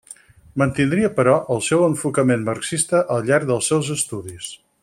[0.61, 4.53] Mantindria però el seu enfocament marxista al llarg dels seus estudis.